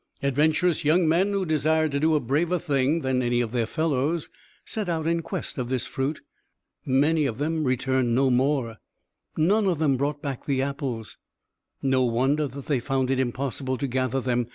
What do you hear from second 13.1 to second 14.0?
it impossible to